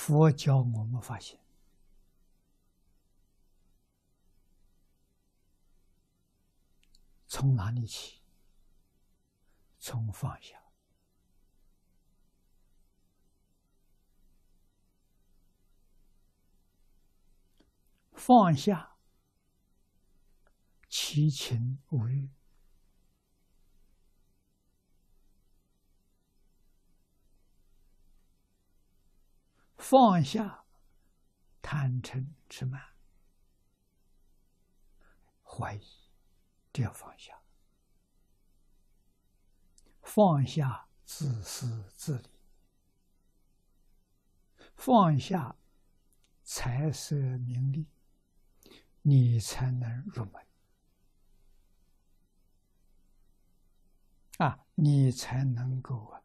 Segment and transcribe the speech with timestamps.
[0.00, 1.38] 佛教我们发现，
[7.26, 8.22] 从哪里起？
[9.78, 10.58] 从放下。
[18.14, 18.96] 放下
[20.88, 22.30] 七情五欲，
[29.90, 30.66] 放下
[31.60, 32.80] 贪嗔痴慢、
[35.42, 35.82] 怀疑，
[36.72, 37.34] 这要放下；
[40.00, 42.28] 放下自私自利，
[44.76, 45.56] 放下
[46.44, 47.88] 财色名利。
[49.02, 50.46] 你才能入门
[54.38, 54.64] 啊！
[54.76, 56.22] 你才能够啊，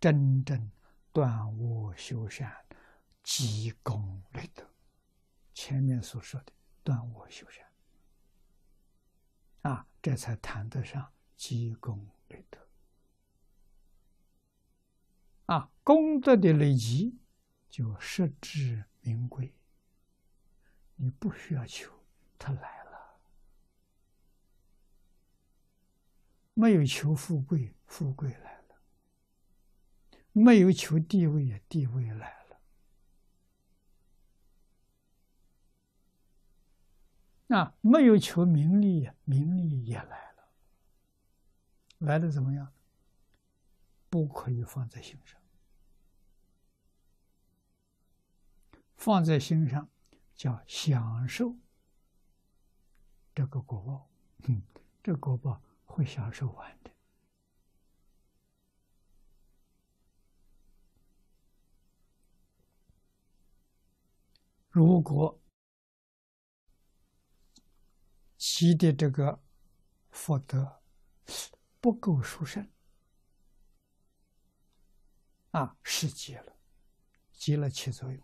[0.00, 0.68] 真正
[1.16, 2.54] 断恶修善、
[3.22, 4.62] 积功累德。
[5.54, 6.52] 前面所说的
[6.84, 7.66] 断恶修善
[9.62, 12.60] 啊，这才谈得上积功累德
[15.46, 15.70] 啊！
[15.82, 17.18] 功德的累积，
[17.70, 19.56] 就实至名归。
[20.96, 21.90] 你不需要求，
[22.38, 23.18] 他来了；
[26.52, 28.55] 没有求富贵，富贵来；
[30.38, 32.60] 没有求地位，地位来了。
[37.46, 40.48] 那没有求名利，名利也来了。
[41.98, 42.70] 来的怎么样？
[44.10, 45.40] 不可以放在心上，
[48.96, 49.88] 放在心上。
[50.34, 51.56] 叫享受
[53.34, 54.10] 这个果报，
[54.48, 54.62] 嗯，
[55.02, 56.90] 这果报会享受完的。
[64.76, 65.42] 如果
[68.36, 69.42] 积的这个
[70.10, 70.82] 福德
[71.80, 72.70] 不够殊胜，
[75.52, 76.58] 啊，失积了，
[77.32, 78.22] 积了起作用。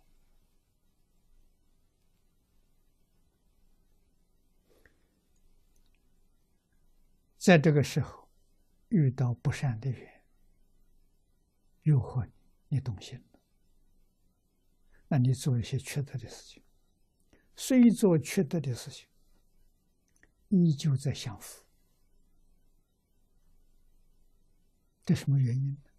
[7.38, 8.28] 在这个时候，
[8.90, 10.22] 遇到不善的人
[11.84, 12.32] 诱惑你，
[12.68, 13.24] 你动心，
[15.12, 16.62] 那你做一些缺德的事情，
[17.54, 19.06] 虽做缺德的事情，
[20.48, 21.62] 依旧在享福。
[25.04, 25.90] 这什么原因呢？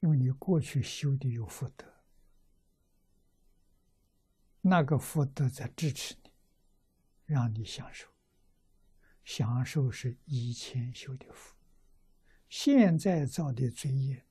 [0.00, 1.86] 因为你过去修的有福德，
[4.62, 6.30] 那个福德在支持你，
[7.26, 8.08] 让你享受。
[9.22, 11.54] 享受是以前修的福，
[12.48, 14.24] 现在造的罪业，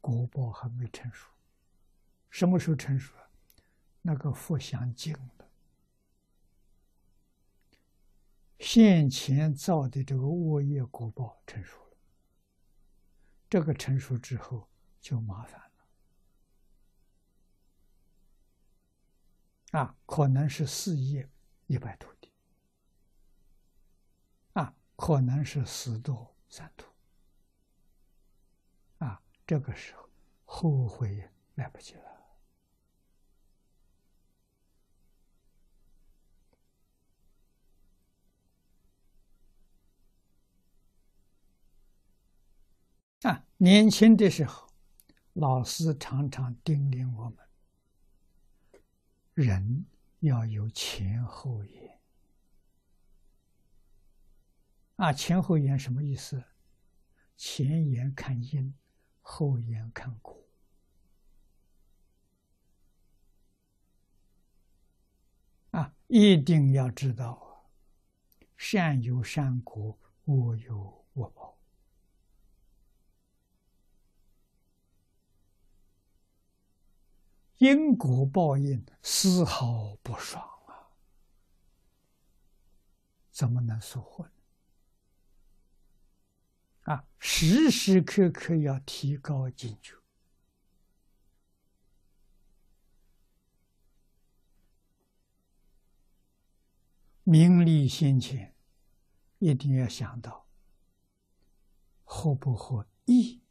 [0.00, 1.32] 果报还没成熟。
[2.36, 3.30] 什么时候成熟啊？
[4.02, 5.48] 那个福享尽了，
[8.58, 11.96] 现前造的这个恶业果报成熟了，
[13.48, 14.68] 这个成熟之后
[15.00, 15.58] 就麻烦
[19.70, 19.80] 了。
[19.80, 21.26] 啊，可能是四业
[21.66, 22.30] 一百土地。
[24.98, 26.90] 可能是死多三途，
[28.98, 30.08] 啊，这个时候
[30.46, 32.15] 后悔来不及了。
[43.26, 44.68] 啊，年轻的时候，
[45.32, 47.38] 老师常常叮咛我们：
[49.34, 49.84] 人
[50.20, 52.00] 要有前后眼。
[54.94, 56.40] 啊，前后眼什么意思？
[57.36, 58.72] 前眼看因，
[59.20, 60.40] 后眼看果。
[65.72, 67.68] 啊，一定要知道，
[68.56, 71.45] 善有善果，恶有恶报，
[77.58, 80.92] 因果报应丝毫不爽啊！
[83.30, 84.30] 怎么能说混？
[86.82, 89.94] 啊，时时刻刻要提高警觉，
[97.24, 98.54] 名利先前，
[99.38, 100.46] 一定要想到
[102.04, 103.42] 合不合义，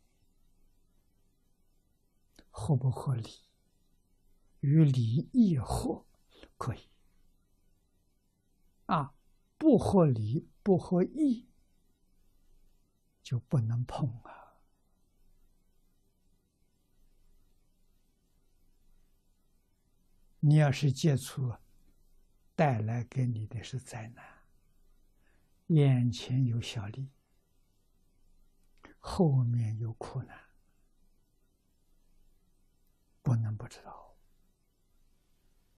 [2.50, 3.30] 合不合理，
[4.66, 6.04] 与理义合
[6.58, 6.90] 可以，
[8.88, 9.14] 啊，
[9.60, 11.48] 不合理不合义。
[13.22, 14.58] 就不能碰啊！
[20.40, 21.56] 你要是接触，
[22.56, 24.26] 带来给你的是灾难。
[25.68, 27.12] 眼前有小利，
[29.00, 30.40] 后面有苦难，
[33.24, 34.15] 不能不知道。